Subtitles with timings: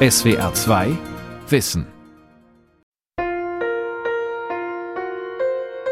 [0.00, 0.96] SWR 2
[1.48, 1.84] Wissen.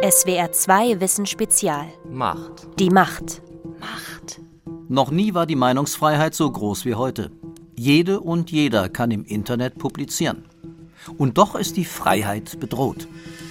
[0.01, 1.87] SWR 2 Wissen Spezial.
[2.09, 2.69] Macht.
[2.79, 3.43] Die Macht.
[3.81, 4.41] Macht.
[4.89, 7.33] Noch nie war die Meinungsfreiheit so groß wie heute.
[7.75, 10.45] Jede und jeder kann im Internet publizieren.
[11.19, 13.09] Und doch ist die Freiheit bedroht.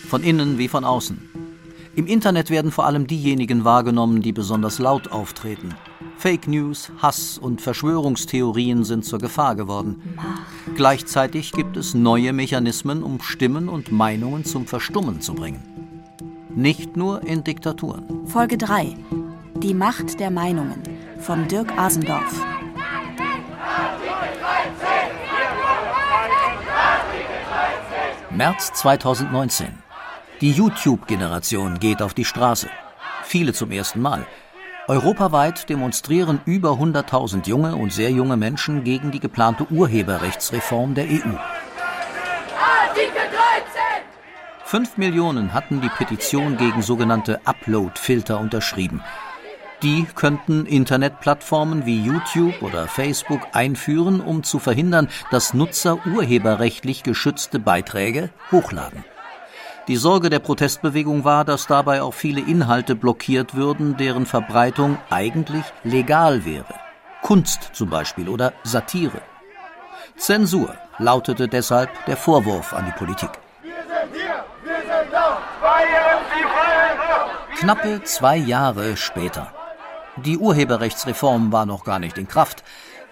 [0.07, 1.19] Von innen wie von außen.
[1.97, 5.75] Im Internet werden vor allem diejenigen wahrgenommen, die besonders laut auftreten.
[6.17, 10.17] Fake News, Hass und Verschwörungstheorien sind zur Gefahr geworden.
[10.75, 15.61] Gleichzeitig gibt es neue Mechanismen, um Stimmen und Meinungen zum Verstummen zu bringen.
[16.55, 18.25] Nicht nur in Diktaturen.
[18.27, 18.95] Folge 3.
[19.57, 20.81] Die Macht der Meinungen
[21.19, 22.41] von Dirk Asendorf.
[28.31, 29.67] März 2019.
[30.41, 32.69] Die YouTube-Generation geht auf die Straße.
[33.23, 34.27] Viele zum ersten Mal.
[34.87, 41.37] Europaweit demonstrieren über 100.000 junge und sehr junge Menschen gegen die geplante Urheberrechtsreform der EU.
[44.63, 49.01] Fünf Millionen hatten die Petition gegen sogenannte Upload-Filter unterschrieben.
[49.81, 57.57] Die könnten Internetplattformen wie YouTube oder Facebook einführen, um zu verhindern, dass Nutzer urheberrechtlich geschützte
[57.57, 59.03] Beiträge hochladen.
[59.87, 65.63] Die Sorge der Protestbewegung war, dass dabei auch viele Inhalte blockiert würden, deren Verbreitung eigentlich
[65.83, 66.73] legal wäre.
[67.21, 69.21] Kunst zum Beispiel oder Satire.
[70.17, 73.29] Zensur lautete deshalb der Vorwurf an die Politik.
[77.57, 79.53] Knappe zwei Jahre später.
[80.17, 82.63] Die Urheberrechtsreform war noch gar nicht in Kraft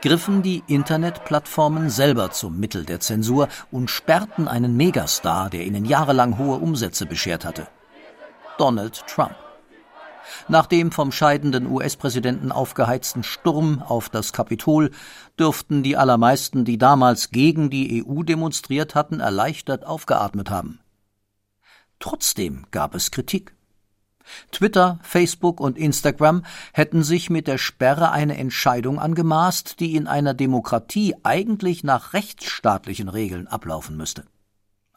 [0.03, 6.37] griffen die Internetplattformen selber zum Mittel der Zensur und sperrten einen Megastar, der ihnen jahrelang
[6.37, 7.67] hohe Umsätze beschert hatte.
[8.57, 9.33] Donald Trump.
[10.49, 14.91] Nach dem vom scheidenden US-Präsidenten aufgeheizten Sturm auf das Kapitol
[15.39, 20.81] dürften die allermeisten, die damals gegen die EU demonstriert hatten, erleichtert aufgeatmet haben.
[21.99, 23.55] Trotzdem gab es Kritik.
[24.51, 30.33] Twitter, Facebook und Instagram hätten sich mit der Sperre eine Entscheidung angemaßt, die in einer
[30.33, 34.25] Demokratie eigentlich nach rechtsstaatlichen Regeln ablaufen müsste.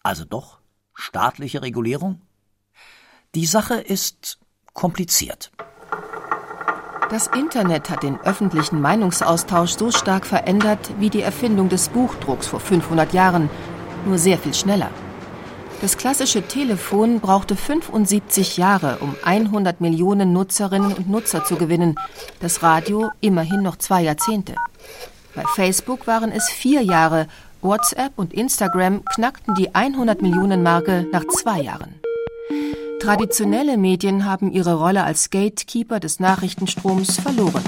[0.02, 0.58] Also doch
[0.94, 2.22] staatliche Regulierung?
[3.34, 4.38] Die Sache ist
[4.72, 5.50] kompliziert.
[7.10, 12.58] Das Internet hat den öffentlichen Meinungsaustausch so stark verändert wie die Erfindung des Buchdrucks vor
[12.58, 13.48] 500 Jahren,
[14.04, 14.90] nur sehr viel schneller.
[15.80, 21.96] Das klassische Telefon brauchte 75 Jahre, um 100 Millionen Nutzerinnen und Nutzer zu gewinnen.
[22.40, 24.54] Das Radio immerhin noch zwei Jahrzehnte.
[25.34, 27.26] Bei Facebook waren es vier Jahre.
[27.60, 32.00] WhatsApp und Instagram knackten die 100 Millionen Marke nach zwei Jahren.
[33.00, 37.62] Traditionelle Medien haben ihre Rolle als Gatekeeper des Nachrichtenstroms verloren.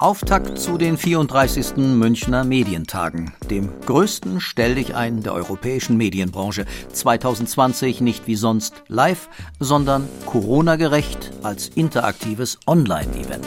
[0.00, 1.76] Auftakt zu den 34.
[1.76, 6.64] Münchner Medientagen, dem größten Stelldichein der europäischen Medienbranche.
[6.90, 9.28] 2020 nicht wie sonst live,
[9.58, 13.44] sondern Corona-gerecht als interaktives Online-Event.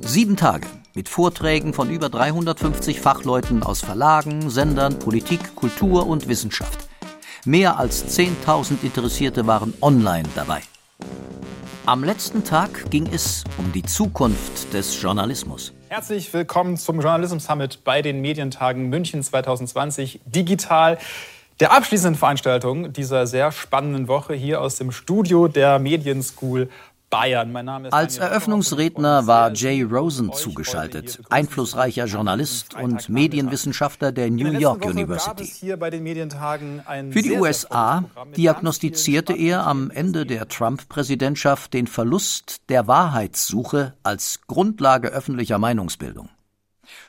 [0.00, 6.88] Sieben Tage mit Vorträgen von über 350 Fachleuten aus Verlagen, Sendern, Politik, Kultur und Wissenschaft.
[7.44, 10.62] Mehr als 10.000 Interessierte waren online dabei.
[11.86, 15.72] Am letzten Tag ging es um die Zukunft des Journalismus.
[15.88, 20.98] Herzlich willkommen zum Journalismus Summit bei den Medientagen München 2020 digital.
[21.58, 26.68] Der abschließenden Veranstaltung dieser sehr spannenden Woche hier aus dem Studio der Medien School
[27.10, 27.50] Bayern.
[27.50, 34.52] Mein Name ist Als Eröffnungsredner war Jay Rosen zugeschaltet, einflussreicher Journalist und Medienwissenschaftler der New
[34.52, 35.44] York University.
[37.10, 38.04] Für die USA
[38.36, 46.28] diagnostizierte er am Ende der Trump-Präsidentschaft den Verlust der Wahrheitssuche als Grundlage öffentlicher Meinungsbildung.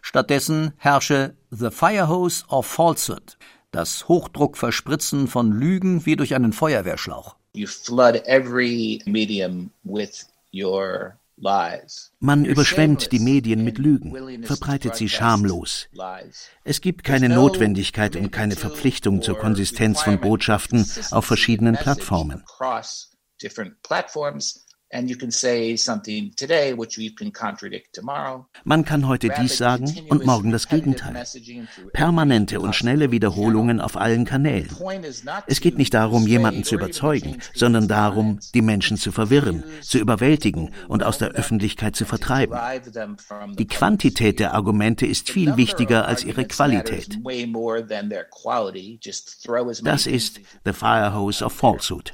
[0.01, 3.37] Stattdessen herrsche The Firehose of Falsehood,
[3.71, 7.35] das Hochdruckverspritzen von Lügen wie durch einen Feuerwehrschlauch.
[7.53, 12.11] You flood every medium with your lies.
[12.19, 15.87] Man überschwemmt die Medien mit Lügen, verbreitet sie schamlos.
[16.63, 22.43] Es gibt keine Notwendigkeit und keine Verpflichtung zur Konsistenz von Botschaften auf verschiedenen Plattformen.
[28.63, 31.23] Man kann heute dies sagen und morgen das Gegenteil.
[31.93, 34.69] Permanente und schnelle Wiederholungen auf allen Kanälen.
[35.47, 40.73] Es geht nicht darum, jemanden zu überzeugen, sondern darum, die Menschen zu verwirren, zu überwältigen
[40.87, 42.57] und aus der Öffentlichkeit zu vertreiben.
[43.57, 47.17] Die Quantität der Argumente ist viel wichtiger als ihre Qualität.
[49.83, 52.13] Das ist the fire hose of falsehood.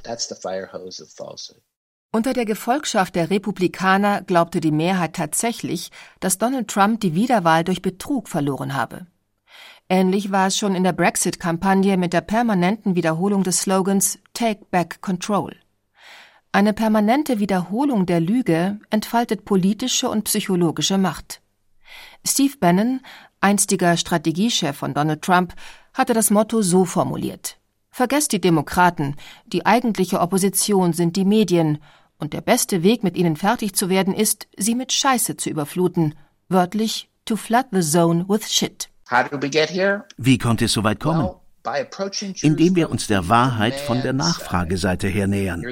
[2.10, 5.90] Unter der Gefolgschaft der Republikaner glaubte die Mehrheit tatsächlich,
[6.20, 9.06] dass Donald Trump die Wiederwahl durch Betrug verloren habe.
[9.90, 15.02] Ähnlich war es schon in der Brexit-Kampagne mit der permanenten Wiederholung des Slogans Take Back
[15.02, 15.54] Control.
[16.50, 21.42] Eine permanente Wiederholung der Lüge entfaltet politische und psychologische Macht.
[22.26, 23.00] Steve Bannon,
[23.42, 25.54] einstiger Strategiechef von Donald Trump,
[25.92, 27.58] hatte das Motto so formuliert.
[27.90, 29.16] Vergesst die Demokraten,
[29.46, 31.78] die eigentliche Opposition sind die Medien,
[32.18, 36.14] und der beste Weg, mit ihnen fertig zu werden, ist, sie mit Scheiße zu überfluten.
[36.48, 38.88] Wörtlich, to flood the zone with shit.
[40.16, 41.30] Wie konnte es so weit kommen?
[42.42, 45.62] Indem wir uns der Wahrheit von der Nachfrageseite her nähern.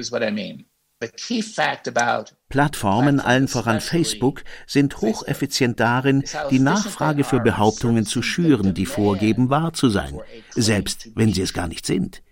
[2.49, 9.49] Plattformen, allen voran Facebook, sind hocheffizient darin, die Nachfrage für Behauptungen zu schüren, die vorgeben,
[9.49, 10.19] wahr zu sein,
[10.55, 12.23] selbst wenn sie es gar nicht sind.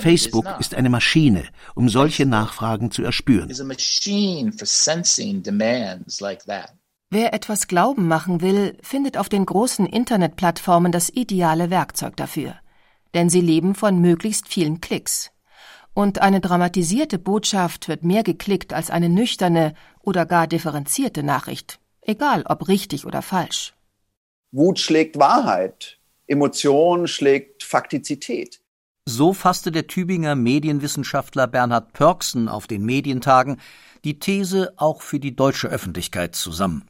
[0.00, 1.44] Facebook ist eine Maschine,
[1.74, 3.50] um solche Nachfragen zu erspüren.
[7.10, 12.54] Wer etwas glauben machen will, findet auf den großen Internetplattformen das ideale Werkzeug dafür.
[13.14, 15.30] Denn sie leben von möglichst vielen Klicks.
[15.94, 21.80] Und eine dramatisierte Botschaft wird mehr geklickt als eine nüchterne oder gar differenzierte Nachricht.
[22.02, 23.74] Egal ob richtig oder falsch.
[24.52, 25.98] Wut schlägt Wahrheit.
[26.26, 28.60] Emotion schlägt Faktizität.
[29.10, 33.58] So fasste der Tübinger Medienwissenschaftler Bernhard Pörksen auf den Medientagen
[34.04, 36.86] die These auch für die deutsche Öffentlichkeit zusammen.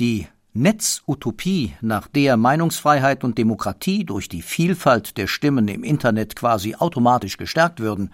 [0.00, 6.74] Die Netzutopie, nach der Meinungsfreiheit und Demokratie durch die Vielfalt der Stimmen im Internet quasi
[6.74, 8.12] automatisch gestärkt würden,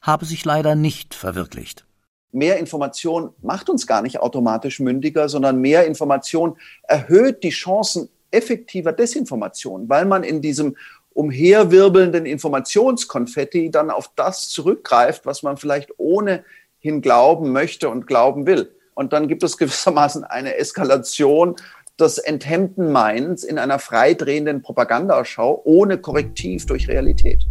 [0.00, 1.86] habe sich leider nicht verwirklicht.
[2.30, 8.92] Mehr Information macht uns gar nicht automatisch mündiger, sondern mehr Information erhöht die Chancen effektiver
[8.92, 10.76] Desinformation, weil man in diesem
[11.18, 18.70] umherwirbelnden Informationskonfetti dann auf das zurückgreift, was man vielleicht ohnehin glauben möchte und glauben will.
[18.94, 21.56] Und dann gibt es gewissermaßen eine Eskalation
[21.98, 27.44] des enthemmten Meins in einer freidrehenden Propagandaschau ohne Korrektiv durch Realität.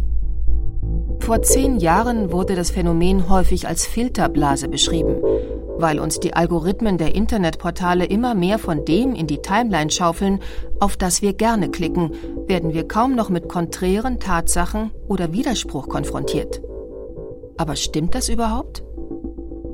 [1.20, 5.22] Vor zehn Jahren wurde das Phänomen häufig als Filterblase beschrieben
[5.78, 10.40] weil uns die Algorithmen der Internetportale immer mehr von dem in die Timeline schaufeln,
[10.80, 12.12] auf das wir gerne klicken,
[12.46, 16.60] werden wir kaum noch mit konträren Tatsachen oder Widerspruch konfrontiert.
[17.56, 18.82] Aber stimmt das überhaupt?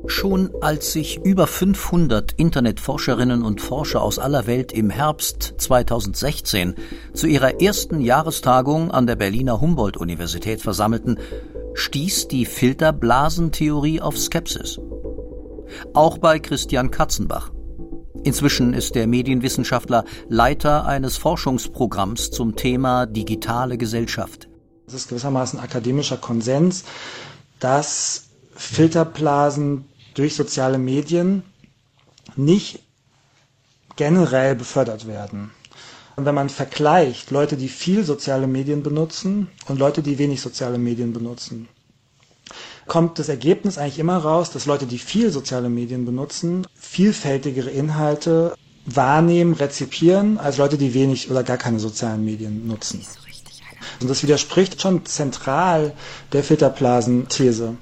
[0.06, 6.74] Schon als sich über 500 Internetforscherinnen und Forscher aus aller Welt im Herbst 2016
[7.14, 11.18] zu ihrer ersten Jahrestagung an der Berliner Humboldt-Universität versammelten,
[11.72, 14.78] stieß die Filterblasentheorie auf Skepsis.
[15.92, 17.50] Auch bei Christian Katzenbach.
[18.24, 24.48] Inzwischen ist der Medienwissenschaftler Leiter eines Forschungsprogramms zum Thema digitale Gesellschaft.
[24.86, 26.84] Es ist gewissermaßen akademischer Konsens,
[27.60, 29.84] dass Filterblasen
[30.14, 31.42] durch soziale Medien
[32.36, 32.80] nicht
[33.96, 35.50] generell befördert werden.
[36.16, 40.78] Und wenn man vergleicht Leute, die viel soziale Medien benutzen und Leute, die wenig soziale
[40.78, 41.68] Medien benutzen,
[42.86, 48.54] kommt das Ergebnis eigentlich immer raus, dass Leute, die viel soziale Medien benutzen, vielfältigere Inhalte
[48.86, 53.00] wahrnehmen, rezipieren, als Leute, die wenig oder gar keine sozialen Medien nutzen.
[54.00, 55.92] Und das widerspricht schon zentral
[56.32, 57.76] der Filterblasen-These.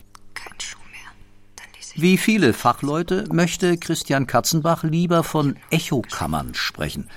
[1.95, 7.09] Wie viele Fachleute möchte Christian Katzenbach lieber von Echokammern sprechen.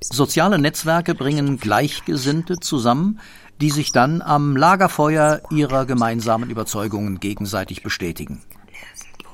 [0.00, 3.20] Soziale Netzwerke bringen Gleichgesinnte zusammen,
[3.60, 8.42] die sich dann am Lagerfeuer ihrer gemeinsamen Überzeugungen gegenseitig bestätigen.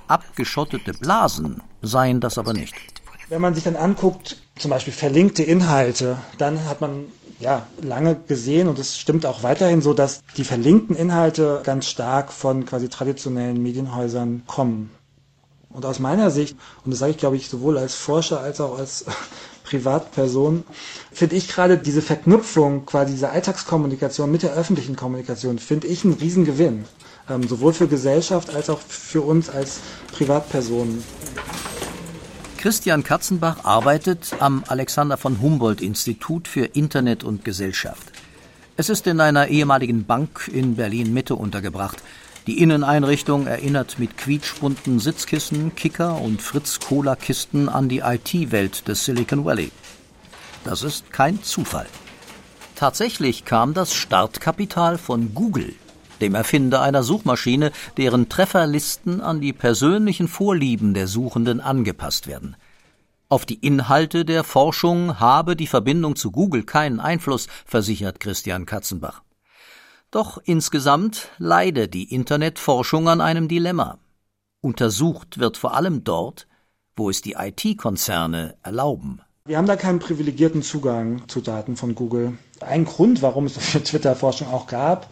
[0.07, 2.75] Abgeschottete Blasen seien das aber nicht.
[3.29, 7.07] Wenn man sich dann anguckt, zum Beispiel verlinkte Inhalte, dann hat man
[7.41, 12.33] ja lange gesehen und es stimmt auch weiterhin so, dass die verlinkten Inhalte ganz stark
[12.33, 14.91] von quasi traditionellen Medienhäusern kommen.
[15.71, 18.79] Und aus meiner Sicht, und das sage ich glaube ich sowohl als Forscher als auch
[18.79, 19.07] als
[19.73, 20.64] Privatperson,
[21.11, 26.12] finde ich gerade diese Verknüpfung, quasi diese Alltagskommunikation mit der öffentlichen Kommunikation, finde ich einen
[26.12, 26.85] Riesengewinn.
[27.31, 29.81] Ähm, sowohl für Gesellschaft als auch für uns als
[30.12, 31.02] Privatpersonen.
[32.59, 38.12] Christian Katzenbach arbeitet am Alexander von Humboldt Institut für Internet und Gesellschaft.
[38.76, 41.99] Es ist in einer ehemaligen Bank in Berlin Mitte untergebracht.
[42.49, 49.71] Die Inneneinrichtung erinnert mit quietschbunten Sitzkissen, Kicker und Fritz-Cola-Kisten an die IT-Welt des Silicon Valley.
[50.65, 51.87] Das ist kein Zufall.
[52.75, 55.73] Tatsächlich kam das Startkapital von Google,
[56.21, 62.57] dem Erfinder einer Suchmaschine, deren Trefferlisten an die persönlichen Vorlieben der Suchenden angepasst werden.
[63.29, 69.23] Auf die Inhalte der Forschung habe die Verbindung zu Google keinen Einfluss, versichert Christian Katzenbach.
[70.12, 73.99] Doch insgesamt leide die Internetforschung an einem Dilemma.
[74.61, 76.47] Untersucht wird vor allem dort,
[76.95, 79.23] wo es die IT-Konzerne erlauben.
[79.47, 82.37] Wir haben da keinen privilegierten Zugang zu Daten von Google.
[82.61, 85.09] Ein Grund, warum es für Twitter-Forschung auch gab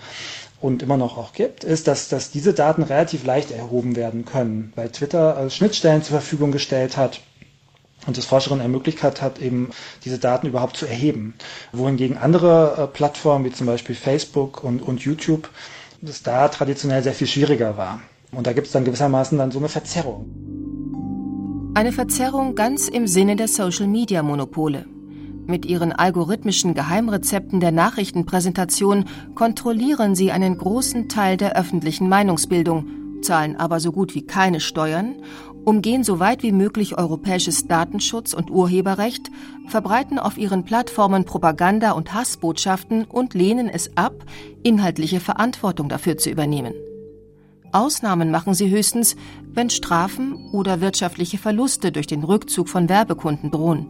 [0.60, 4.74] und immer noch auch gibt, ist, dass, dass diese Daten relativ leicht erhoben werden können,
[4.76, 7.20] weil Twitter Schnittstellen zur Verfügung gestellt hat
[8.06, 9.70] und es Forscherinnen ermöglicht hat, hat eben
[10.04, 11.34] diese Daten überhaupt zu erheben.
[11.72, 15.48] Wohingegen andere äh, Plattformen wie zum Beispiel Facebook und, und YouTube
[16.02, 18.00] das da traditionell sehr viel schwieriger war.
[18.32, 20.26] Und da gibt es dann gewissermaßen dann so eine Verzerrung.
[21.74, 24.86] Eine Verzerrung ganz im Sinne der Social-Media-Monopole.
[25.46, 33.56] Mit ihren algorithmischen Geheimrezepten der Nachrichtenpräsentation kontrollieren sie einen großen Teil der öffentlichen Meinungsbildung, zahlen
[33.56, 35.16] aber so gut wie keine Steuern,
[35.70, 39.30] umgehen so weit wie möglich europäisches Datenschutz und Urheberrecht,
[39.68, 44.14] verbreiten auf ihren Plattformen Propaganda und Hassbotschaften und lehnen es ab,
[44.64, 46.74] inhaltliche Verantwortung dafür zu übernehmen.
[47.70, 53.86] Ausnahmen machen sie höchstens, wenn Strafen oder wirtschaftliche Verluste durch den Rückzug von Werbekunden drohen.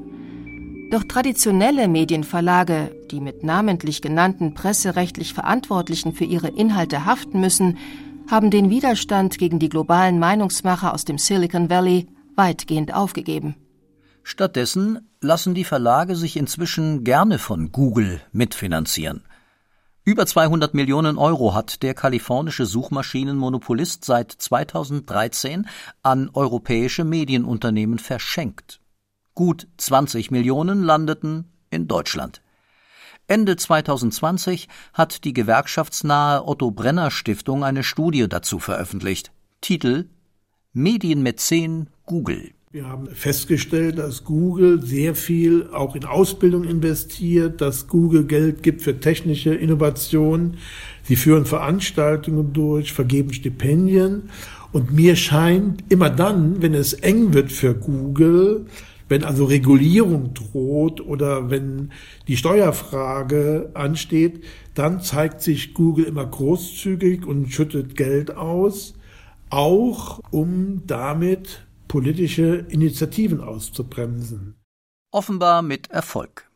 [0.90, 7.78] Doch traditionelle Medienverlage, die mit namentlich genannten presserechtlich Verantwortlichen für ihre Inhalte haften müssen,
[8.30, 12.06] haben den Widerstand gegen die globalen Meinungsmacher aus dem Silicon Valley
[12.36, 13.56] weitgehend aufgegeben.
[14.22, 19.24] Stattdessen lassen die Verlage sich inzwischen gerne von Google mitfinanzieren.
[20.04, 25.66] Über 200 Millionen Euro hat der kalifornische Suchmaschinenmonopolist seit 2013
[26.02, 28.80] an europäische Medienunternehmen verschenkt.
[29.34, 32.40] Gut 20 Millionen landeten in Deutschland.
[33.30, 39.30] Ende 2020 hat die gewerkschaftsnahe Otto Brenner Stiftung eine Studie dazu veröffentlicht.
[39.60, 40.06] Titel
[40.72, 42.50] Medienmäzen Google.
[42.72, 48.82] Wir haben festgestellt, dass Google sehr viel auch in Ausbildung investiert, dass Google Geld gibt
[48.82, 50.56] für technische Innovationen.
[51.04, 54.30] Sie führen Veranstaltungen durch, vergeben Stipendien.
[54.72, 58.66] Und mir scheint, immer dann, wenn es eng wird für Google,
[59.10, 61.90] wenn also Regulierung droht oder wenn
[62.28, 68.94] die Steuerfrage ansteht, dann zeigt sich Google immer großzügig und schüttet Geld aus,
[69.50, 74.54] auch um damit politische Initiativen auszubremsen.
[75.10, 76.48] Offenbar mit Erfolg.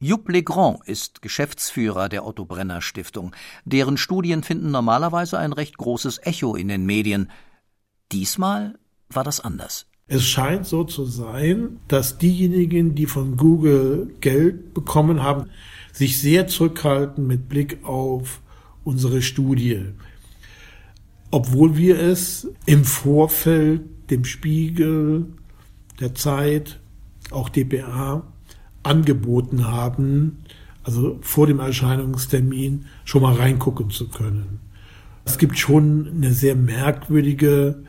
[0.00, 3.36] Jupp Legrand ist Geschäftsführer der Otto Brenner Stiftung.
[3.66, 7.30] Deren Studien finden normalerweise ein recht großes Echo in den Medien.
[8.12, 8.78] Diesmal
[9.10, 9.84] war das anders.
[10.10, 15.50] Es scheint so zu sein, dass diejenigen, die von Google Geld bekommen haben,
[15.92, 18.40] sich sehr zurückhalten mit Blick auf
[18.84, 19.84] unsere Studie.
[21.30, 25.26] Obwohl wir es im Vorfeld dem Spiegel,
[26.00, 26.80] der Zeit,
[27.30, 28.22] auch dpa
[28.82, 30.38] angeboten haben,
[30.84, 34.60] also vor dem Erscheinungstermin schon mal reingucken zu können.
[35.26, 37.82] Es gibt schon eine sehr merkwürdige,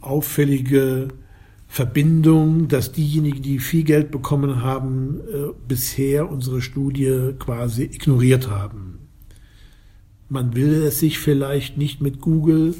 [0.00, 1.08] auffällige
[1.68, 9.08] Verbindung, dass diejenigen, die viel Geld bekommen haben, äh, bisher unsere Studie quasi ignoriert haben.
[10.28, 12.74] Man will es sich vielleicht nicht mit Google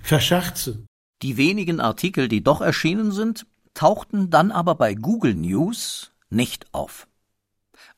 [0.00, 0.86] verscherzen.
[1.22, 7.06] Die wenigen Artikel, die doch erschienen sind, tauchten dann aber bei Google News nicht auf.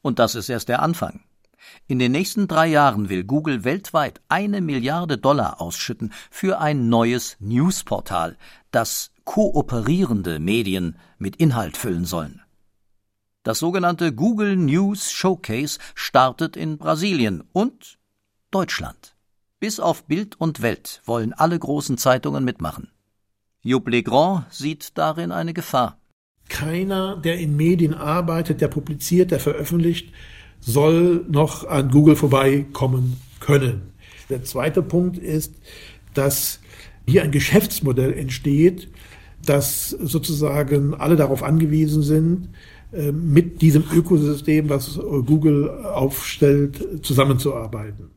[0.03, 1.21] Und das ist erst der Anfang.
[1.87, 7.37] In den nächsten drei Jahren will Google weltweit eine Milliarde Dollar ausschütten für ein neues
[7.39, 8.37] Newsportal,
[8.71, 12.43] das kooperierende Medien mit Inhalt füllen sollen.
[13.43, 17.99] Das sogenannte Google News Showcase startet in Brasilien und
[18.51, 19.17] Deutschland.
[19.59, 22.91] Bis auf Bild und Welt wollen alle großen Zeitungen mitmachen.
[23.63, 25.99] Jupp Legrand sieht darin eine Gefahr.
[26.49, 30.13] Keiner, der in Medien arbeitet, der publiziert, der veröffentlicht,
[30.61, 33.93] soll noch an Google vorbeikommen können.
[34.29, 35.55] Der zweite Punkt ist,
[36.15, 36.61] dass
[37.07, 38.89] hier ein Geschäftsmodell entsteht,
[39.45, 42.49] dass sozusagen alle darauf angewiesen sind,
[42.93, 48.11] äh, mit diesem Ökosystem, was Google aufstellt, zusammenzuarbeiten.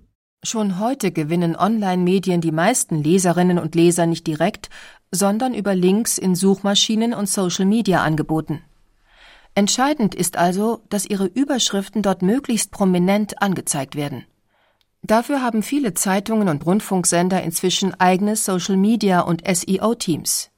[0.44, 4.70] Schon heute gewinnen Online-Medien die meisten Leserinnen und Leser nicht direkt,
[5.12, 8.62] sondern über Links in Suchmaschinen und Social-Media-Angeboten.
[9.55, 14.25] Entscheidend ist also, dass ihre Überschriften dort möglichst prominent angezeigt werden.
[15.01, 20.51] Dafür haben viele Zeitungen und Rundfunksender inzwischen eigene Social-Media- und SEO-Teams.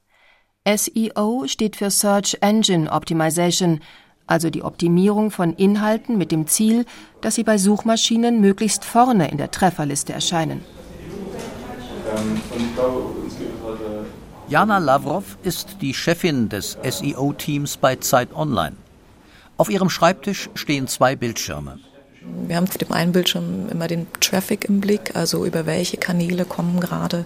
[0.76, 3.80] SEO steht für Search Engine Optimization,
[4.26, 6.84] also die Optimierung von Inhalten mit dem Ziel,
[7.22, 10.62] dass sie bei Suchmaschinen möglichst vorne in der Trefferliste erscheinen.
[14.48, 18.76] Jana Lavrov ist die Chefin des SEO-Teams bei Zeit Online.
[19.56, 21.78] Auf ihrem Schreibtisch stehen zwei Bildschirme.
[22.20, 26.44] Wir haben auf dem einen Bildschirm immer den Traffic im Blick, also über welche Kanäle
[26.44, 27.24] kommen gerade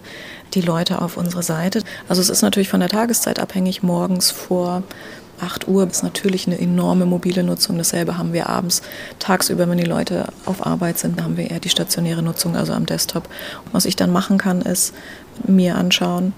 [0.53, 1.81] die Leute auf unsere Seite.
[2.07, 3.81] Also es ist natürlich von der Tageszeit abhängig.
[3.81, 4.83] Morgens vor
[5.41, 7.77] 8 Uhr ist natürlich eine enorme mobile Nutzung.
[7.77, 8.83] Dasselbe haben wir abends.
[9.17, 12.85] Tagsüber, wenn die Leute auf Arbeit sind, haben wir eher die stationäre Nutzung, also am
[12.85, 13.27] Desktop.
[13.71, 14.93] Was ich dann machen kann, ist
[15.47, 16.33] mir anschauen,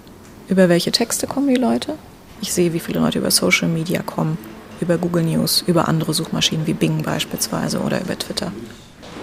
[0.48, 1.96] über welche Texte kommen die Leute.
[2.42, 4.38] Ich sehe, wie viele Leute über Social Media kommen
[4.82, 8.52] über Google News, über andere Suchmaschinen wie Bing beispielsweise oder über Twitter.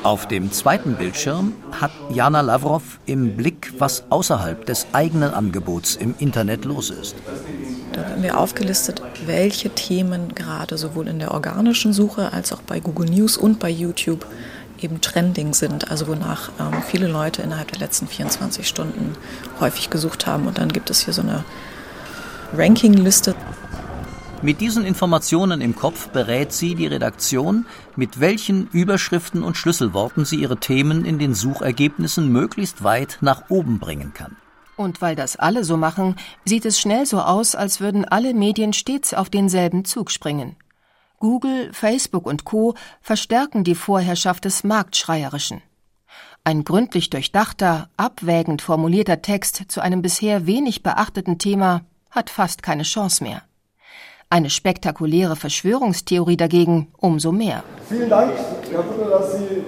[0.02, 6.16] Auf dem zweiten Bildschirm hat Jana Lavrov im Blick, was außerhalb des eigenen Angebots im
[6.18, 7.14] Internet los ist.
[7.92, 12.80] Da haben wir aufgelistet, welche Themen gerade sowohl in der organischen Suche als auch bei
[12.80, 14.26] Google News und bei YouTube
[14.80, 19.14] eben trending sind, also wonach ähm, viele Leute innerhalb der letzten 24 Stunden
[19.60, 20.48] häufig gesucht haben.
[20.48, 21.44] Und dann gibt es hier so eine
[22.56, 23.36] Rankingliste.
[24.44, 30.40] Mit diesen Informationen im Kopf berät sie die Redaktion, mit welchen Überschriften und Schlüsselworten sie
[30.40, 34.36] ihre Themen in den Suchergebnissen möglichst weit nach oben bringen kann.
[34.76, 38.72] Und weil das alle so machen, sieht es schnell so aus, als würden alle Medien
[38.72, 40.56] stets auf denselben Zug springen.
[41.20, 45.62] Google, Facebook und Co verstärken die Vorherrschaft des Marktschreierischen.
[46.42, 52.82] Ein gründlich durchdachter, abwägend formulierter Text zu einem bisher wenig beachteten Thema hat fast keine
[52.82, 53.42] Chance mehr.
[54.32, 57.62] Eine spektakuläre Verschwörungstheorie dagegen umso mehr.
[57.86, 58.32] Vielen Dank,
[58.70, 59.62] Herr Butter, dass Sie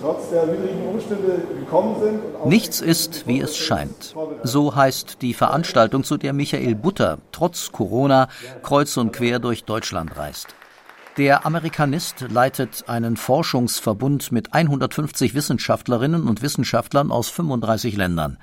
[0.00, 2.46] trotz der widrigen Umstände gekommen sind.
[2.46, 4.14] Nichts ist, wie es scheint.
[4.44, 8.28] So heißt die Veranstaltung, zu der Michael Butter trotz Corona
[8.62, 10.54] kreuz und quer durch Deutschland reist.
[11.16, 18.38] Der Amerikanist leitet einen Forschungsverbund mit 150 Wissenschaftlerinnen und Wissenschaftlern aus 35 Ländern.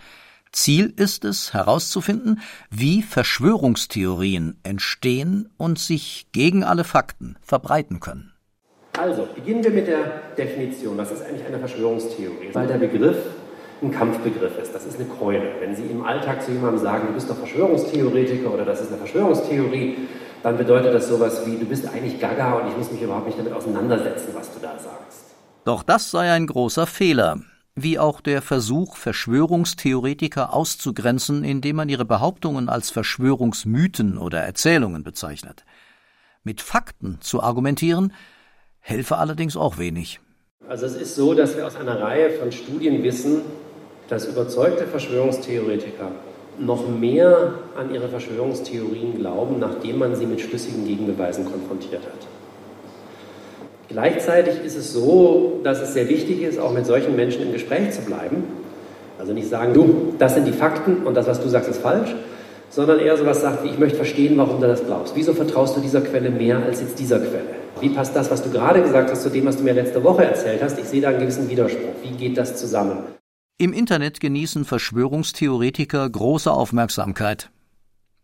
[0.51, 8.33] Ziel ist es, herauszufinden, wie Verschwörungstheorien entstehen und sich gegen alle Fakten verbreiten können.
[8.99, 10.97] Also, beginnen wir mit der Definition.
[10.97, 12.49] Was ist eigentlich eine Verschwörungstheorie?
[12.53, 13.17] Weil der Begriff
[13.81, 14.75] ein Kampfbegriff ist.
[14.75, 15.53] Das ist eine Keule.
[15.59, 18.97] Wenn Sie im Alltag zu jemandem sagen, du bist doch Verschwörungstheoretiker oder das ist eine
[18.97, 20.07] Verschwörungstheorie,
[20.43, 23.39] dann bedeutet das sowas wie, du bist eigentlich gaga und ich muss mich überhaupt nicht
[23.39, 25.35] damit auseinandersetzen, was du da sagst.
[25.65, 27.39] Doch das sei ein großer Fehler
[27.75, 35.63] wie auch der Versuch, Verschwörungstheoretiker auszugrenzen, indem man ihre Behauptungen als Verschwörungsmythen oder Erzählungen bezeichnet.
[36.43, 38.13] Mit Fakten zu argumentieren,
[38.79, 40.19] helfe allerdings auch wenig.
[40.67, 43.41] Also es ist so, dass wir aus einer Reihe von Studien wissen,
[44.09, 46.11] dass überzeugte Verschwörungstheoretiker
[46.59, 52.27] noch mehr an ihre Verschwörungstheorien glauben, nachdem man sie mit schlüssigen Gegenbeweisen konfrontiert hat.
[53.91, 57.91] Gleichzeitig ist es so, dass es sehr wichtig ist, auch mit solchen Menschen im Gespräch
[57.91, 58.43] zu bleiben.
[59.19, 62.15] Also nicht sagen, du, das sind die Fakten und das, was du sagst, ist falsch,
[62.69, 65.15] sondern eher so was sagt, wie ich möchte verstehen, warum du das glaubst.
[65.15, 67.61] Wieso vertraust du dieser Quelle mehr als jetzt dieser Quelle?
[67.81, 70.23] Wie passt das, was du gerade gesagt hast, zu dem, was du mir letzte Woche
[70.23, 70.79] erzählt hast?
[70.79, 71.93] Ich sehe da einen gewissen Widerspruch.
[72.01, 72.99] Wie geht das zusammen?
[73.57, 77.51] Im Internet genießen Verschwörungstheoretiker große Aufmerksamkeit.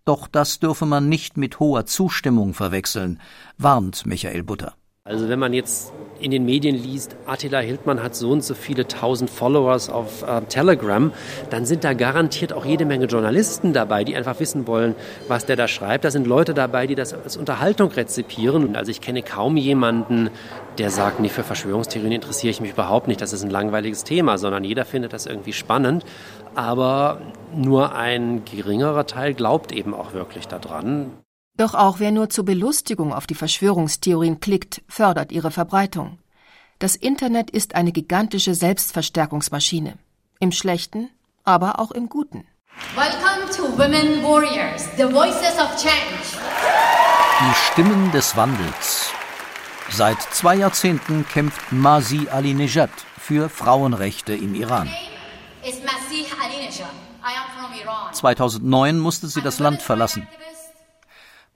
[0.06, 3.20] Doch das dürfe man nicht mit hoher Zustimmung verwechseln,
[3.58, 4.74] warnt Michael Butter.
[5.08, 8.88] Also wenn man jetzt in den Medien liest, Attila Hildmann hat so und so viele
[8.88, 11.14] tausend Followers auf äh, Telegram,
[11.50, 14.96] dann sind da garantiert auch jede Menge Journalisten dabei, die einfach wissen wollen,
[15.30, 16.04] was der da schreibt.
[16.04, 18.76] Da sind Leute dabei, die das als Unterhaltung rezipieren.
[18.76, 20.30] Also ich kenne kaum jemanden,
[20.78, 24.38] der sagt, nee, für Verschwörungstheorien interessiere ich mich überhaupt nicht, das ist ein langweiliges Thema,
[24.38, 26.04] sondern jeder findet das irgendwie spannend.
[26.54, 27.22] Aber
[27.56, 31.12] nur ein geringerer Teil glaubt eben auch wirklich daran.
[31.58, 36.20] Doch auch wer nur zur Belustigung auf die Verschwörungstheorien klickt, fördert ihre Verbreitung.
[36.78, 39.98] Das Internet ist eine gigantische Selbstverstärkungsmaschine.
[40.40, 41.10] Im Schlechten,
[41.44, 42.46] aber auch im Guten.
[42.96, 46.38] Welcome to Women Warriors, the voices of change.
[47.40, 49.12] Die Stimmen des Wandels.
[49.90, 54.88] Seit zwei Jahrzehnten kämpft Masi Alinejad für Frauenrechte im Iran.
[58.12, 60.28] 2009 musste sie das Land verlassen.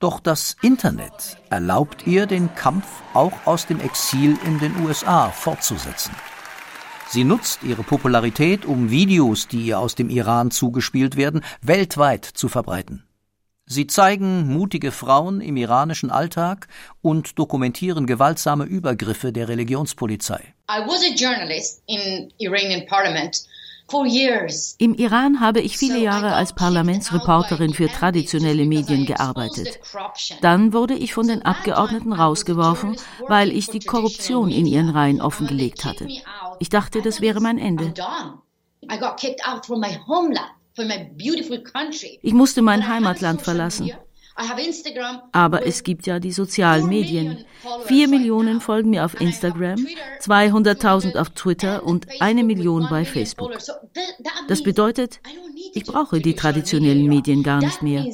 [0.02, 6.16] Doch das Internet erlaubt ihr, den Kampf auch aus dem Exil in den USA fortzusetzen.
[7.08, 12.50] Sie nutzt ihre Popularität, um Videos, die ihr aus dem Iran zugespielt werden, weltweit zu
[12.50, 13.04] verbreiten.
[13.68, 16.68] Sie zeigen mutige Frauen im iranischen Alltag
[17.04, 20.56] und dokumentieren gewaltsame Übergriffe der Religionspolizei.
[20.68, 23.46] I was a journalist in Iranian parliament
[24.78, 29.80] im Iran habe ich viele Jahre als Parlamentsreporterin für traditionelle Medien gearbeitet.
[30.42, 32.96] Dann wurde ich von den Abgeordneten rausgeworfen,
[33.28, 36.08] weil ich die Korruption in ihren Reihen offengelegt hatte.
[36.60, 37.94] Ich dachte, das wäre mein Ende.
[42.22, 43.92] Ich musste mein Heimatland verlassen.
[45.32, 47.46] Aber es gibt ja die sozialen Medien.
[47.86, 49.86] Vier Millionen folgen mir auf Instagram,
[50.22, 53.58] 200.000 auf Twitter und eine Million bei Facebook.
[54.48, 55.20] Das bedeutet,
[55.74, 58.06] ich brauche die traditionellen Medien gar nicht mehr.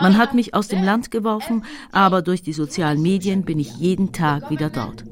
[0.00, 4.12] Man hat mich aus dem Land geworfen, aber durch die sozialen Medien bin ich jeden
[4.12, 5.04] Tag wieder dort.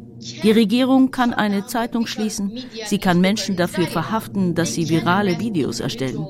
[0.42, 5.78] Die Regierung kann eine Zeitung schließen, sie kann Menschen dafür verhaften, dass sie virale Videos
[5.78, 6.26] erstellen.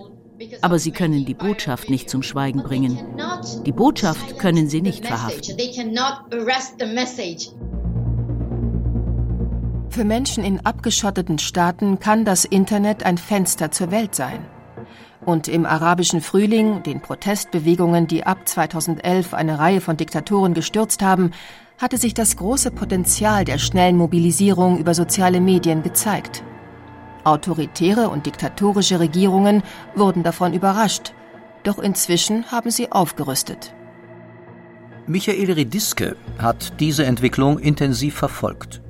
[0.60, 2.98] Aber sie können die Botschaft nicht zum Schweigen bringen.
[3.64, 5.56] Die Botschaft können sie nicht verhaften.
[9.90, 14.44] Für Menschen in abgeschotteten Staaten kann das Internet ein Fenster zur Welt sein.
[15.24, 21.32] Und im arabischen Frühling, den Protestbewegungen, die ab 2011 eine Reihe von Diktatoren gestürzt haben,
[21.78, 26.42] hatte sich das große Potenzial der schnellen Mobilisierung über soziale Medien gezeigt.
[27.28, 29.62] Autoritäre und diktatorische Regierungen
[29.94, 31.12] wurden davon überrascht,
[31.62, 33.74] doch inzwischen haben sie aufgerüstet.
[35.06, 38.82] Michael Rediske hat diese Entwicklung intensiv verfolgt.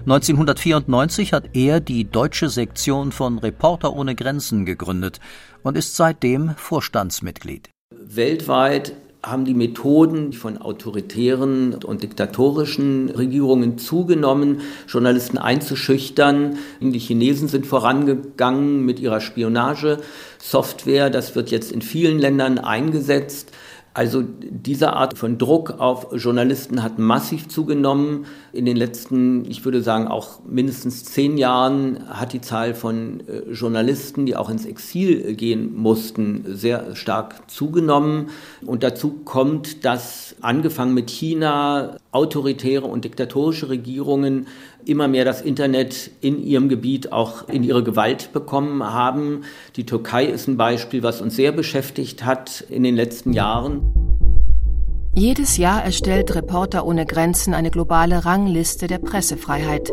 [0.00, 5.20] 1994 hat er die deutsche Sektion von Reporter ohne Grenzen gegründet
[5.62, 7.70] und ist seitdem Vorstandsmitglied.
[7.90, 8.92] Weltweit
[9.26, 16.58] haben die Methoden von autoritären und diktatorischen Regierungen zugenommen, Journalisten einzuschüchtern.
[16.80, 21.10] Die Chinesen sind vorangegangen mit ihrer Spionagesoftware.
[21.10, 23.50] Das wird jetzt in vielen Ländern eingesetzt.
[23.96, 28.26] Also diese Art von Druck auf Journalisten hat massiv zugenommen.
[28.52, 33.50] In den letzten, ich würde sagen, auch mindestens zehn Jahren hat die Zahl von äh,
[33.52, 38.26] Journalisten, die auch ins Exil gehen mussten, sehr stark zugenommen.
[38.66, 44.46] Und dazu kommt, dass angefangen mit China autoritäre und diktatorische Regierungen
[44.88, 49.42] immer mehr das Internet in ihrem Gebiet auch in ihre Gewalt bekommen haben.
[49.76, 53.92] Die Türkei ist ein Beispiel, was uns sehr beschäftigt hat in den letzten Jahren.
[55.14, 59.92] Jedes Jahr erstellt Reporter ohne Grenzen eine globale Rangliste der Pressefreiheit.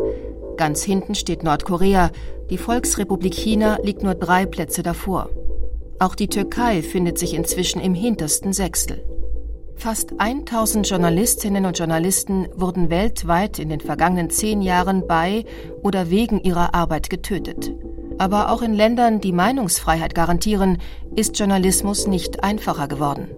[0.56, 2.10] Ganz hinten steht Nordkorea,
[2.50, 5.30] die Volksrepublik China liegt nur drei Plätze davor.
[5.98, 9.02] Auch die Türkei findet sich inzwischen im hintersten Sechstel.
[9.76, 15.44] Fast 1000 Journalistinnen und Journalisten wurden weltweit in den vergangenen zehn Jahren bei
[15.82, 17.72] oder wegen ihrer Arbeit getötet.
[18.18, 20.78] Aber auch in Ländern, die Meinungsfreiheit garantieren,
[21.16, 23.28] ist Journalismus nicht einfacher geworden.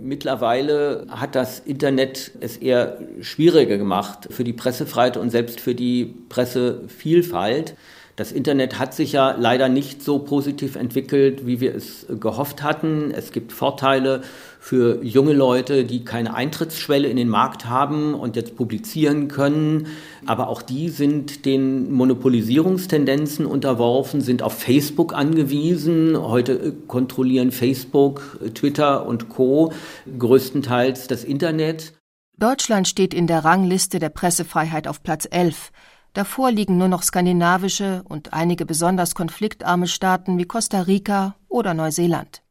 [0.00, 6.14] Mittlerweile hat das Internet es eher schwieriger gemacht für die Pressefreiheit und selbst für die
[6.28, 7.74] Pressevielfalt.
[8.18, 13.12] Das Internet hat sich ja leider nicht so positiv entwickelt, wie wir es gehofft hatten.
[13.12, 14.22] Es gibt Vorteile
[14.68, 19.86] für junge Leute, die keine Eintrittsschwelle in den Markt haben und jetzt publizieren können.
[20.26, 26.18] Aber auch die sind den Monopolisierungstendenzen unterworfen, sind auf Facebook angewiesen.
[26.20, 29.72] Heute kontrollieren Facebook, Twitter und Co
[30.18, 31.94] größtenteils das Internet.
[32.36, 35.72] Deutschland steht in der Rangliste der Pressefreiheit auf Platz 11.
[36.12, 42.42] Davor liegen nur noch skandinavische und einige besonders konfliktarme Staaten wie Costa Rica oder Neuseeland.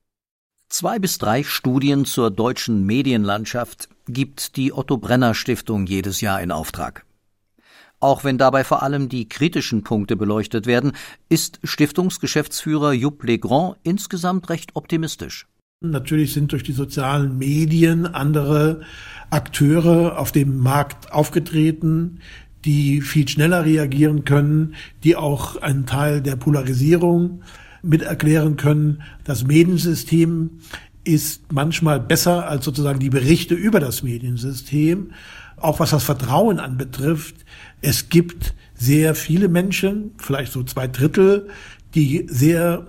[0.69, 6.51] Zwei bis drei Studien zur deutschen Medienlandschaft gibt die Otto Brenner Stiftung jedes Jahr in
[6.51, 7.05] Auftrag.
[8.01, 10.91] Auch wenn dabei vor allem die kritischen Punkte beleuchtet werden,
[11.29, 15.47] ist Stiftungsgeschäftsführer Jupp Legrand insgesamt recht optimistisch.
[15.79, 18.81] Natürlich sind durch die sozialen Medien andere
[19.29, 22.19] Akteure auf dem Markt aufgetreten,
[22.65, 24.75] die viel schneller reagieren können,
[25.05, 27.41] die auch einen Teil der Polarisierung
[27.81, 29.01] mit erklären können.
[29.23, 30.59] Das Mediensystem
[31.03, 35.11] ist manchmal besser als sozusagen die Berichte über das Mediensystem,
[35.55, 37.35] auch was das Vertrauen anbetrifft.
[37.81, 41.47] Es gibt sehr viele Menschen, vielleicht so zwei Drittel,
[41.95, 42.87] die sehr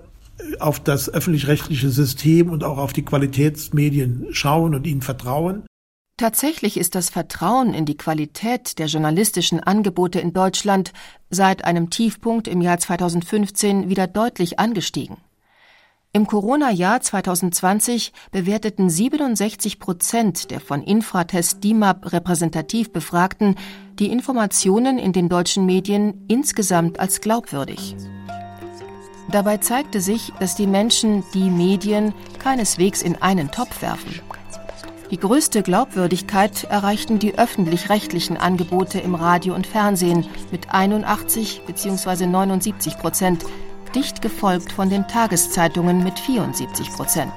[0.60, 5.62] auf das öffentlich-rechtliche System und auch auf die Qualitätsmedien schauen und ihnen vertrauen.
[6.18, 10.92] Tatsächlich ist das Vertrauen in die Qualität der journalistischen Angebote in Deutschland
[11.30, 15.18] seit einem Tiefpunkt im Jahr 2015 wieder deutlich angestiegen.
[16.12, 23.54] Im Corona-Jahr 2020 bewerteten 67 Prozent der von Infratest DIMAP repräsentativ Befragten
[24.00, 27.94] die Informationen in den deutschen Medien insgesamt als glaubwürdig.
[29.30, 34.20] Dabei zeigte sich, dass die Menschen die Medien keineswegs in einen Topf werfen.
[35.10, 42.26] Die größte Glaubwürdigkeit erreichten die öffentlich-rechtlichen Angebote im Radio und Fernsehen mit 81 bzw.
[42.26, 43.46] 79 Prozent,
[43.94, 47.32] dicht gefolgt von den Tageszeitungen mit 74 Prozent.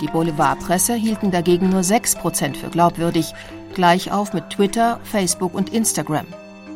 [0.00, 3.34] Die Boulevardpresse hielten dagegen nur 6 Prozent für glaubwürdig,
[3.74, 6.26] gleich auf mit Twitter, Facebook und Instagram.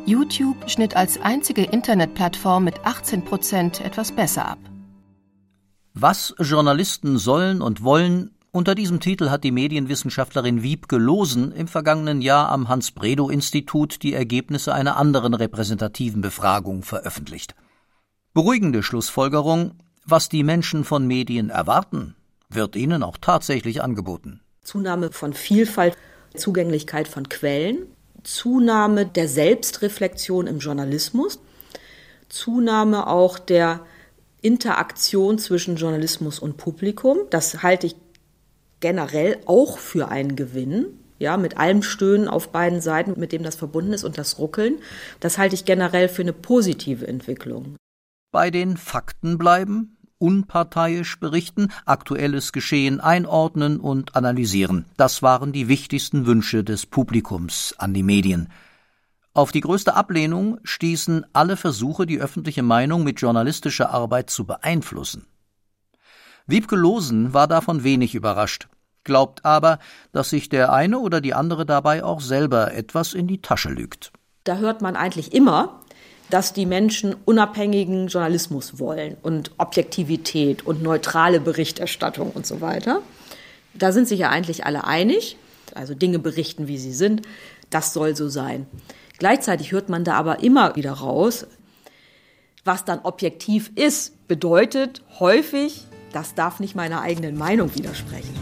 [0.05, 4.59] YouTube schnitt als einzige Internetplattform mit 18 Prozent etwas besser ab.
[5.95, 12.19] Was Journalisten sollen und wollen, Unter diesem Titel hat die Medienwissenschaftlerin Wiebke Losen im vergangenen
[12.19, 17.53] Jahr am Hans-Bredow-Institut die Ergebnisse einer anderen repräsentativen Befragung veröffentlicht.
[18.33, 22.15] Beruhigende Schlussfolgerung, was die Menschen von Medien erwarten,
[22.49, 24.41] wird ihnen auch tatsächlich angeboten.
[24.63, 25.95] Zunahme von Vielfalt,
[26.35, 27.85] Zugänglichkeit von Quellen,
[28.23, 31.39] Zunahme der Selbstreflexion im Journalismus,
[32.29, 33.85] Zunahme auch der
[34.41, 37.17] Interaktion zwischen Journalismus und Publikum.
[37.29, 37.95] Das halte ich
[38.79, 40.85] generell auch für einen Gewinn.
[41.17, 44.79] Ja, mit allem Stöhnen auf beiden Seiten, mit dem das verbunden ist und das Ruckeln.
[45.19, 47.75] Das halte ich generell für eine positive Entwicklung.
[48.31, 54.85] Bei den Fakten bleiben, unparteiisch berichten, aktuelles Geschehen einordnen und analysieren.
[54.97, 58.49] Das waren die wichtigsten Wünsche des Publikums an die Medien.
[59.33, 65.25] Auf die größte Ablehnung stießen alle Versuche, die öffentliche Meinung mit journalistischer Arbeit zu beeinflussen.
[66.49, 68.69] Wiebke Losen war davon wenig überrascht,
[69.03, 69.77] glaubt aber,
[70.11, 74.11] dass sich der eine oder die andere dabei auch selber etwas in die Tasche lügt.
[74.45, 75.79] Da hört man eigentlich immer,
[76.31, 83.03] dass die Menschen unabhängigen Journalismus wollen und Objektivität und neutrale Berichterstattung und so weiter.
[83.75, 85.37] Da sind sich ja eigentlich alle einig,
[85.75, 87.21] also Dinge berichten, wie sie sind,
[87.69, 88.65] das soll so sein.
[89.19, 91.45] Gleichzeitig hört man da aber immer wieder raus,
[92.65, 98.33] was dann objektiv ist, bedeutet häufig, das darf nicht meiner eigenen Meinung widersprechen.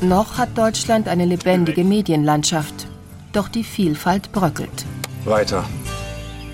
[0.00, 2.86] Noch hat Deutschland eine lebendige Medienlandschaft,
[3.32, 4.84] doch die Vielfalt bröckelt.
[5.24, 5.64] Weiter.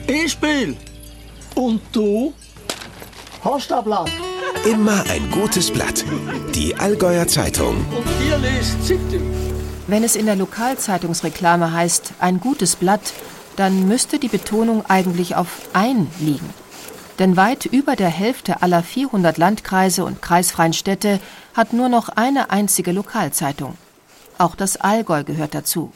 [0.06, 0.76] Ich bin.
[1.54, 2.32] Und du?
[3.42, 4.10] Hast du Blatt?
[4.64, 6.04] Immer ein gutes Blatt.
[6.54, 7.76] Die Allgäuer Zeitung.
[7.94, 9.20] Und ihr lest Zeitung.
[9.86, 13.12] Wenn es in der Lokalzeitungsreklame heißt, ein gutes Blatt,
[13.56, 16.63] dann müsste die Betonung eigentlich auf ein liegen.
[17.18, 21.20] Denn weit über der Hälfte aller 400 Landkreise und kreisfreien Städte
[21.54, 23.76] hat nur noch eine einzige Lokalzeitung.
[24.36, 25.92] Auch das Allgäu gehört dazu.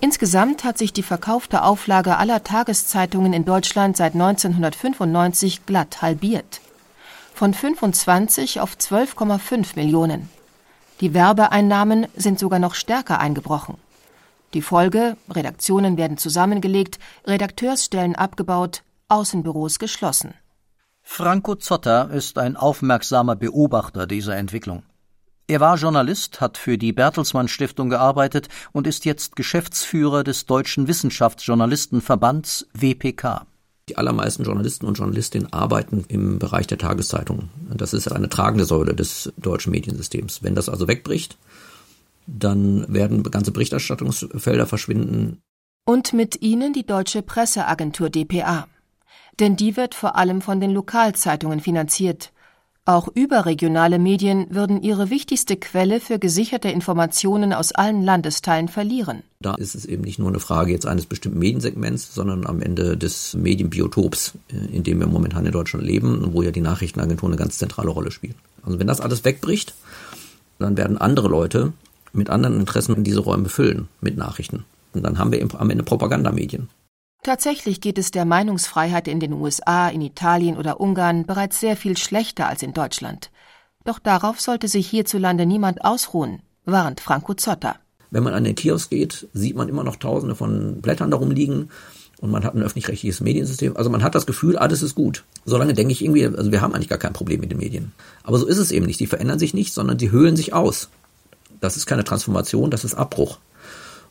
[0.00, 6.60] Insgesamt hat sich die verkaufte Auflage aller Tageszeitungen in Deutschland seit 1995 glatt halbiert.
[7.32, 10.28] Von 25 auf 12,5 Millionen.
[11.00, 13.76] Die Werbeeinnahmen sind sogar noch stärker eingebrochen.
[14.52, 20.34] Die Folge, Redaktionen werden zusammengelegt, Redakteursstellen abgebaut, Außenbüros geschlossen.
[21.02, 24.82] Franco Zotter ist ein aufmerksamer Beobachter dieser Entwicklung.
[25.46, 30.88] Er war Journalist, hat für die Bertelsmann Stiftung gearbeitet und ist jetzt Geschäftsführer des Deutschen
[30.88, 33.46] Wissenschaftsjournalistenverbands WPK.
[33.90, 37.50] Die allermeisten Journalisten und Journalistinnen arbeiten im Bereich der Tageszeitung.
[37.74, 40.42] Das ist eine tragende Säule des deutschen Mediensystems.
[40.42, 41.36] Wenn das also wegbricht,
[42.26, 45.42] dann werden ganze Berichterstattungsfelder verschwinden.
[45.84, 48.66] Und mit ihnen die deutsche Presseagentur dpa.
[49.40, 52.30] Denn die wird vor allem von den Lokalzeitungen finanziert.
[52.86, 59.22] Auch überregionale Medien würden ihre wichtigste Quelle für gesicherte Informationen aus allen Landesteilen verlieren.
[59.40, 62.98] Da ist es eben nicht nur eine Frage jetzt eines bestimmten Mediensegments, sondern am Ende
[62.98, 64.34] des Medienbiotops,
[64.70, 67.88] in dem wir momentan in Deutschland leben und wo ja die Nachrichtenagentur eine ganz zentrale
[67.88, 68.36] Rolle spielt.
[68.62, 69.74] Also wenn das alles wegbricht,
[70.58, 71.72] dann werden andere Leute
[72.12, 74.66] mit anderen Interessen diese Räume füllen mit Nachrichten.
[74.92, 76.68] Und dann haben wir am Ende Propagandamedien.
[77.24, 81.96] Tatsächlich geht es der Meinungsfreiheit in den USA, in Italien oder Ungarn bereits sehr viel
[81.96, 83.30] schlechter als in Deutschland.
[83.86, 87.76] Doch darauf sollte sich hierzulande niemand ausruhen, warnt Franco Zotter.
[88.10, 91.70] Wenn man an den Kiosk geht, sieht man immer noch tausende von Blättern darum liegen
[92.20, 93.74] und man hat ein öffentlich-rechtliches Mediensystem.
[93.74, 95.24] Also man hat das Gefühl, alles ist gut.
[95.46, 97.92] Solange denke ich irgendwie, also wir haben eigentlich gar kein Problem mit den Medien.
[98.22, 99.00] Aber so ist es eben nicht.
[99.00, 100.90] Die verändern sich nicht, sondern die höhlen sich aus.
[101.62, 103.38] Das ist keine Transformation, das ist Abbruch.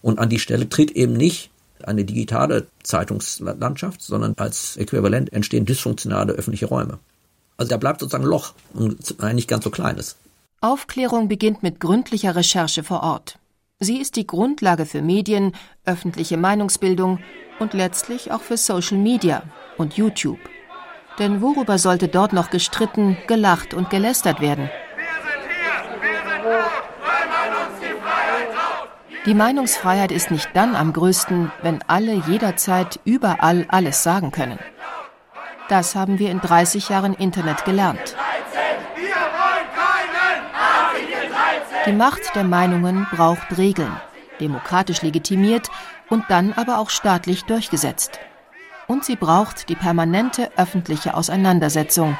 [0.02, 1.52] Und an die Stelle tritt eben nicht
[1.88, 7.00] eine digitale Zeitungslandschaft, sondern als Äquivalent entstehen dysfunktionale öffentliche Räume.
[7.58, 10.16] Also da bleibt sozusagen Loch und ein nicht ganz so kleines.
[10.62, 13.38] Aufklärung beginnt mit gründlicher Recherche vor Ort.
[13.80, 17.20] Sie ist die Grundlage für Medien, öffentliche Meinungsbildung
[17.60, 19.44] und letztlich auch für Social Media
[19.78, 20.40] und YouTube.
[21.20, 24.70] Denn worüber sollte dort noch gestritten, gelacht und gelästert werden?
[29.26, 34.60] Die Meinungsfreiheit ist nicht dann am größten, wenn alle jederzeit überall alles sagen können.
[35.70, 38.18] Das haben wir in 30 Jahren Internet gelernt.
[41.86, 43.96] Die Macht der Meinungen braucht Regeln,
[44.42, 45.70] demokratisch legitimiert
[46.10, 48.20] und dann aber auch staatlich durchgesetzt.
[48.88, 52.18] Und sie braucht die permanente öffentliche Auseinandersetzung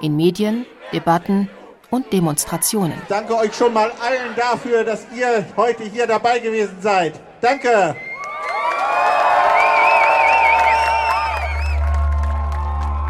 [0.00, 0.64] in Medien,
[0.94, 1.50] Debatten
[1.92, 3.00] und Demonstrationen.
[3.08, 7.20] Danke euch schon mal allen dafür, dass ihr heute hier dabei gewesen seid.
[7.40, 7.94] Danke.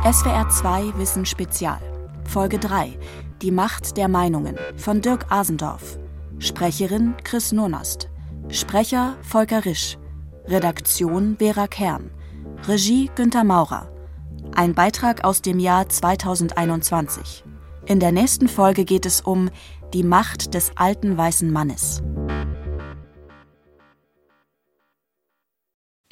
[0.04, 1.78] SWR 2 Wissen Spezial.
[2.28, 2.98] Folge 3.
[3.40, 5.96] Die Macht der Meinungen von Dirk Asendorf.
[6.40, 8.08] Sprecherin Chris Nonast.
[8.48, 9.96] Sprecher Volker Risch.
[10.46, 12.10] Redaktion Vera Kern.
[12.66, 13.88] Regie Günter Maurer.
[14.56, 17.44] Ein Beitrag aus dem Jahr 2021.
[17.86, 19.50] In der nächsten Folge geht es um
[19.92, 22.00] die Macht des alten weißen Mannes.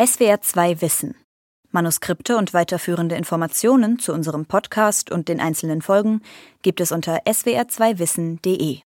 [0.05, 1.15] SWR 2 Wissen.
[1.71, 6.23] Manuskripte und weiterführende Informationen zu unserem Podcast und den einzelnen Folgen
[6.63, 8.81] gibt es unter swr2wissen.de.